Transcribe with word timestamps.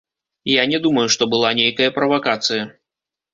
Я 0.51 0.63
не 0.71 0.79
думаю, 0.85 1.03
што 1.15 1.27
была 1.33 1.51
нейкая 1.61 1.91
правакацыя. 1.99 2.67